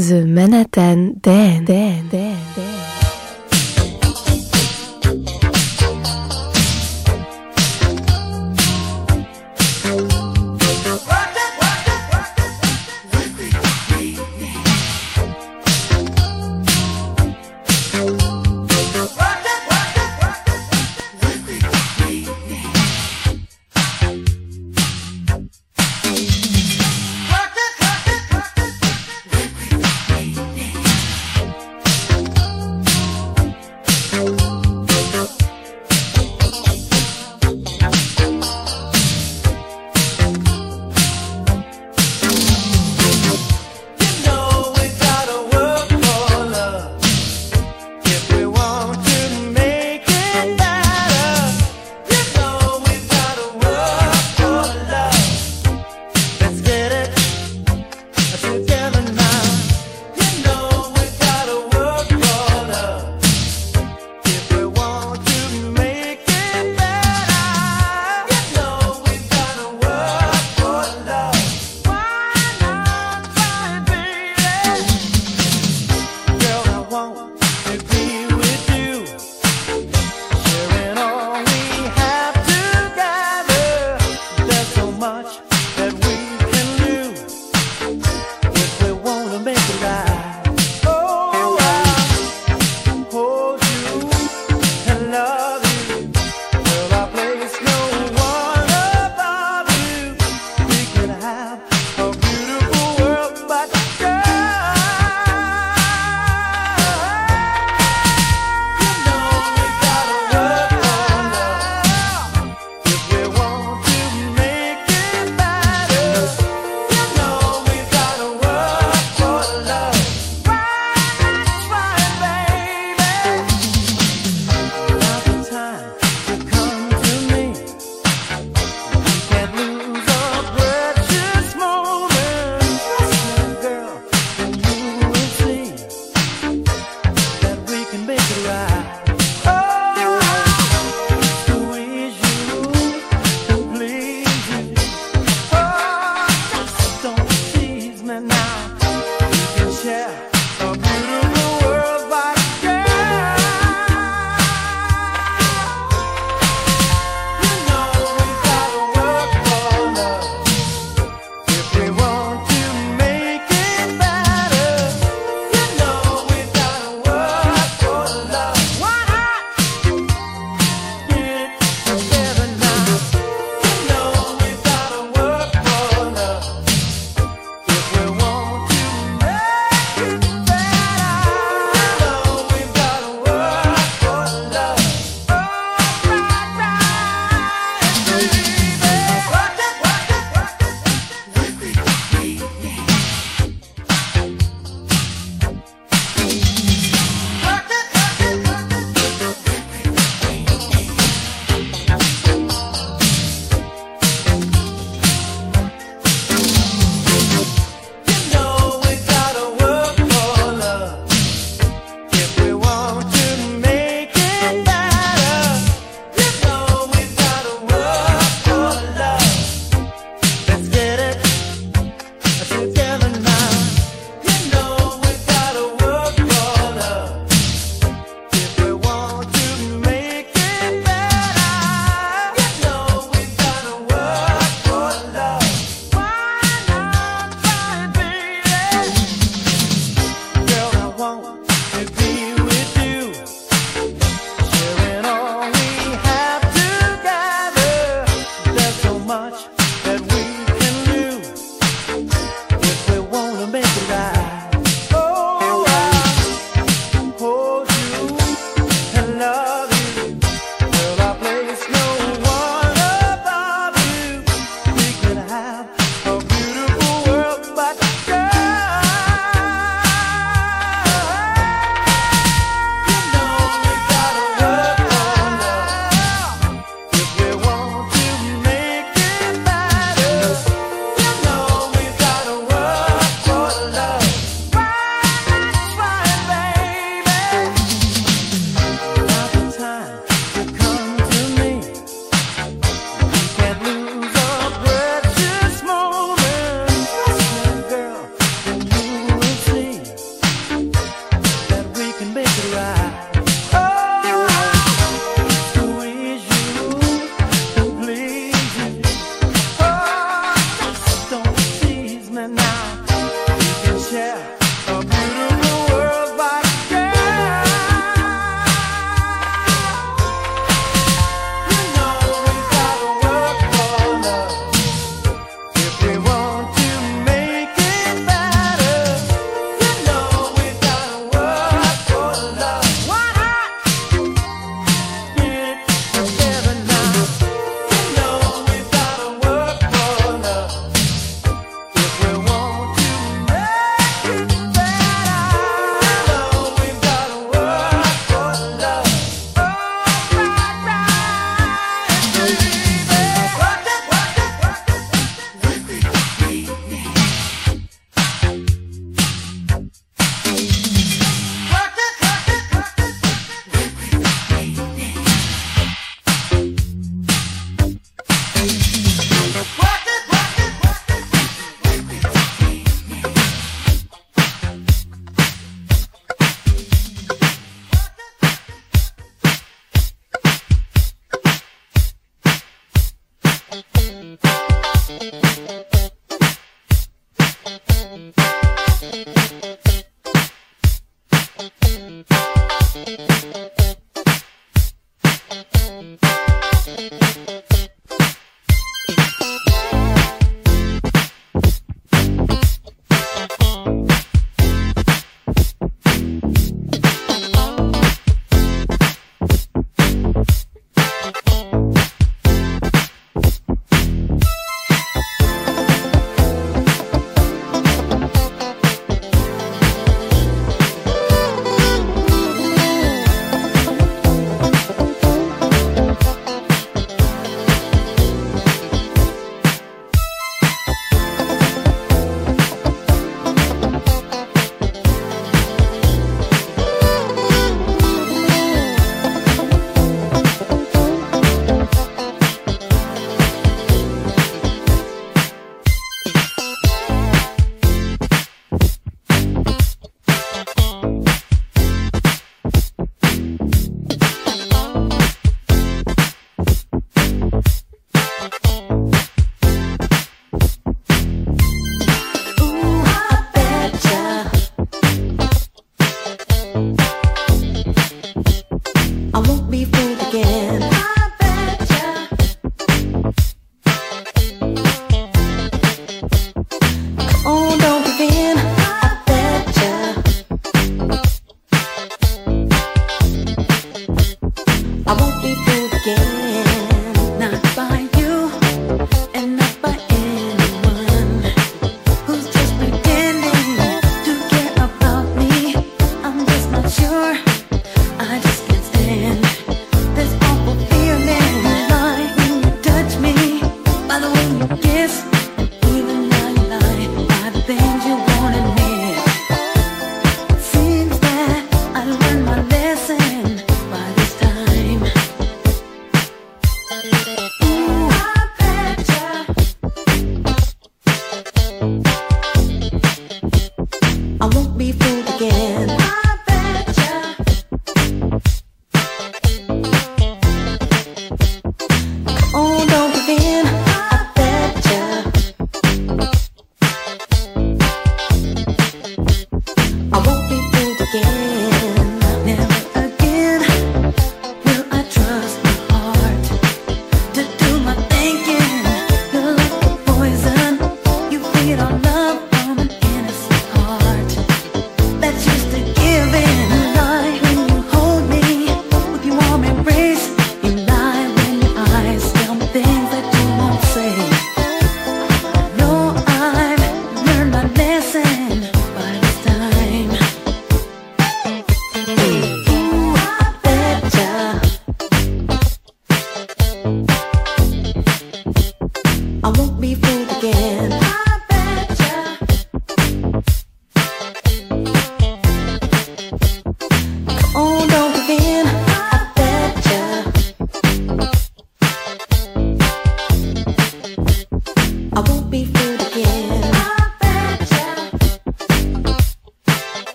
The 0.00 0.24
Manhattan 0.24 1.20
Dan. 1.20 1.66
Dan. 1.66 2.08
Dan. 2.08 2.38
Dan. 2.56 2.79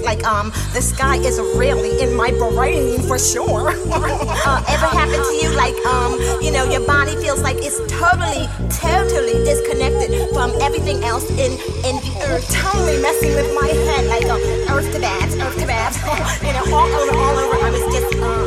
like 0.00 0.24
um 0.24 0.50
the 0.72 0.80
sky 0.80 1.16
is 1.16 1.38
really 1.56 2.00
in 2.00 2.14
my 2.14 2.30
brain 2.30 3.00
for 3.02 3.18
sure. 3.18 3.70
uh, 3.92 4.64
ever 4.68 4.86
happened 4.86 5.24
to 5.24 5.34
you 5.42 5.50
like 5.56 5.76
um 5.86 6.18
you 6.40 6.50
know 6.50 6.64
your 6.70 6.84
body 6.86 7.14
feels 7.16 7.42
like 7.42 7.56
it's 7.60 7.78
totally 7.90 8.46
totally 8.70 9.44
disconnected 9.44 10.10
from 10.32 10.50
everything 10.60 11.02
else 11.04 11.28
in 11.30 11.52
in 11.84 11.96
the 12.02 12.12
earth, 12.28 12.46
totally 12.50 13.00
messing 13.00 13.34
with 13.34 13.54
my 13.54 13.68
head 13.68 14.06
like 14.06 14.26
um, 14.26 14.40
earth 14.70 14.90
to 14.92 15.00
bat, 15.00 15.28
earth 15.40 15.58
to 15.58 15.66
bat, 15.66 15.92
you 16.42 16.52
know 16.52 16.64
all 16.76 16.88
over 16.88 17.16
all 17.16 17.36
over. 17.38 17.56
I 17.64 17.70
was 17.70 17.84
just 17.94 18.14
uh, 18.18 18.44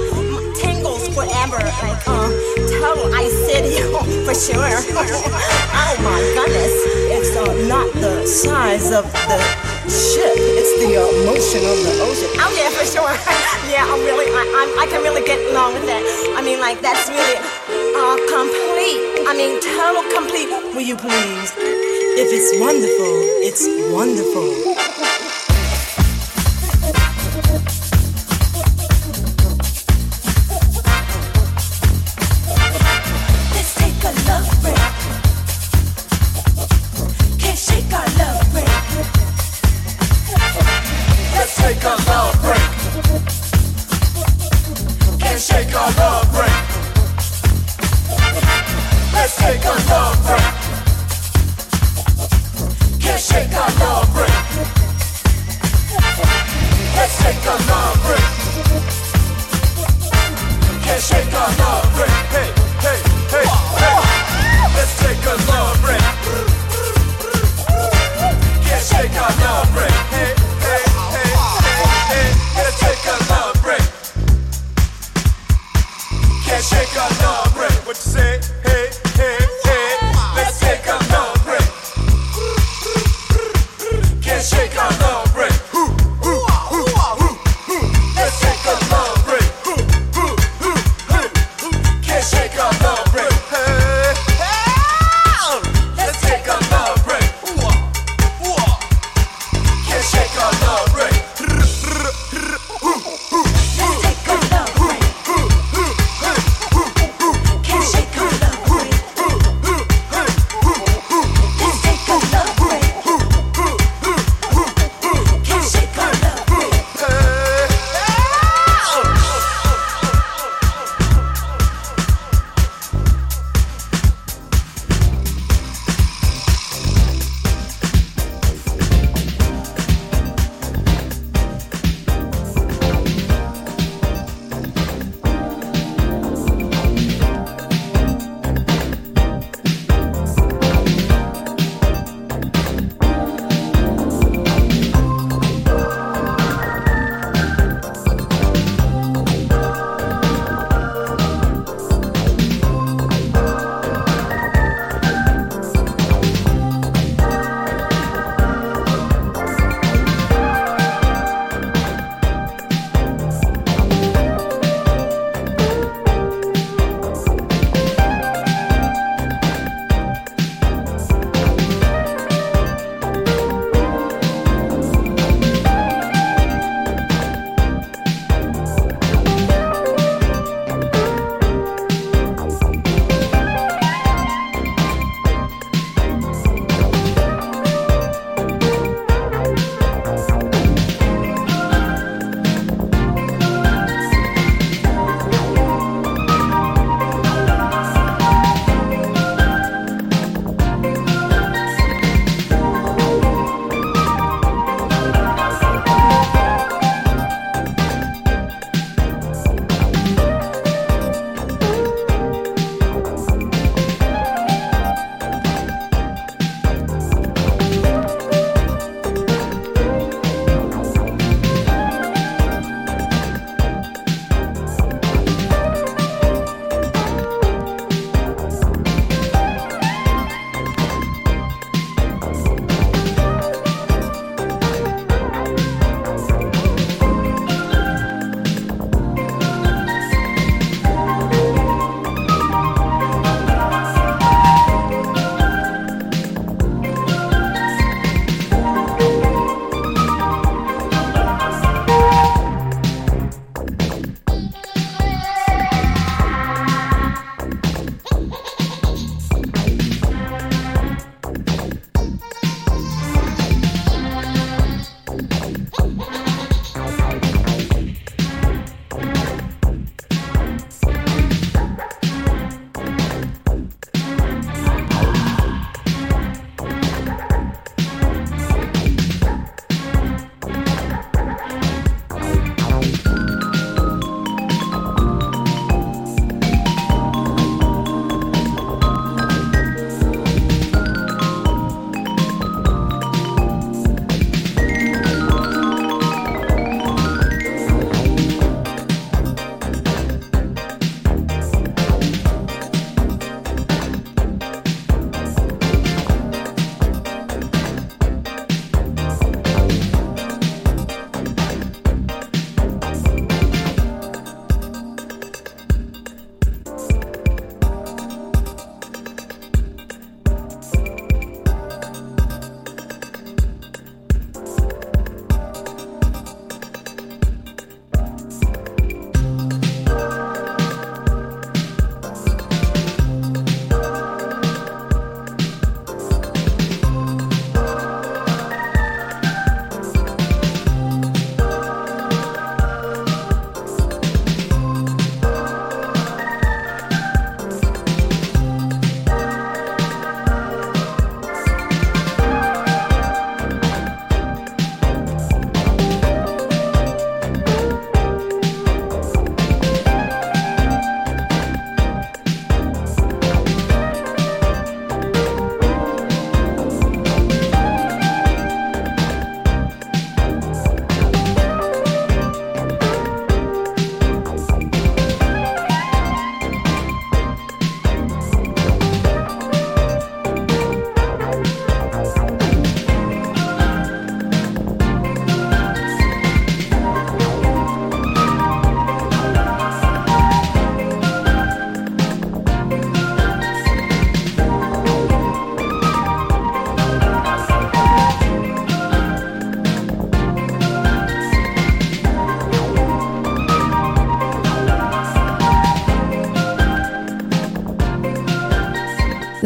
tingles 0.56 1.08
forever 1.14 1.60
like 1.84 2.08
um 2.08 2.32
total 2.80 3.14
I 3.14 3.28
said 3.48 3.66
for 4.26 4.36
sure. 4.36 4.80
oh 5.74 5.96
my 6.02 6.20
goodness, 6.36 6.76
it's 7.12 7.36
uh, 7.38 7.68
not 7.68 7.92
the 7.94 8.26
size 8.26 8.92
of 8.92 9.06
the 9.12 9.75
ship. 9.90 10.36
It's 10.58 10.74
the 10.82 10.98
uh, 10.98 11.06
motion 11.26 11.62
of 11.66 11.78
the 11.86 11.94
ocean. 12.02 12.30
Oh 12.42 12.52
yeah, 12.54 12.70
for 12.74 12.86
sure. 12.86 13.14
yeah, 13.72 13.86
I'm 13.86 14.02
really, 14.02 14.28
I, 14.30 14.44
I'm, 14.44 14.70
I 14.82 14.86
can 14.90 15.02
really 15.02 15.24
get 15.24 15.40
along 15.52 15.74
with 15.74 15.86
that. 15.86 16.02
I 16.38 16.42
mean, 16.42 16.60
like 16.60 16.82
that's 16.82 17.10
really 17.10 17.38
uh, 17.98 18.18
complete. 18.30 19.02
I 19.28 19.34
mean, 19.38 19.62
total 19.62 20.04
complete. 20.14 20.50
Will 20.74 20.86
you 20.86 20.96
please? 20.98 21.52
If 22.18 22.32
it's 22.32 22.60
wonderful, 22.60 23.14
it's 23.44 23.66
wonderful. 23.92 25.15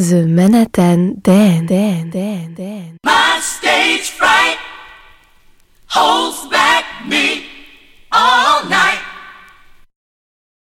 The 0.09 0.25
Manhattan 0.25 1.21
Dan 1.21 1.67
Dan 1.67 2.09
Dan 2.09 2.18